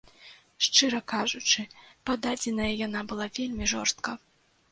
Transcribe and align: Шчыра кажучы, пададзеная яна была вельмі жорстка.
Шчыра 0.67 1.01
кажучы, 1.13 1.61
пададзеная 2.09 2.71
яна 2.87 3.01
была 3.11 3.27
вельмі 3.37 3.65
жорстка. 3.75 4.11